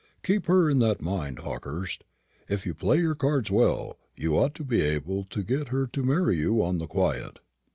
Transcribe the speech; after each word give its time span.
Keep 0.23 0.47
her 0.47 0.67
in 0.67 0.79
that 0.79 0.99
mind, 0.99 1.37
Hawkehurst. 1.41 2.05
If 2.49 2.65
you 2.65 2.73
play 2.73 2.97
your 2.97 3.13
cards 3.13 3.51
well, 3.51 3.99
you 4.17 4.35
ought 4.35 4.55
to 4.55 4.63
be 4.63 4.81
able 4.81 5.25
to 5.25 5.43
get 5.43 5.67
her 5.67 5.85
to 5.93 6.01
marry 6.03 6.37
you 6.37 6.59
on 6.59 6.79
the 6.79 6.87
quiet." 6.87 7.37